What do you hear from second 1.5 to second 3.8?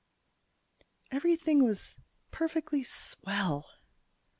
was perfectly swell.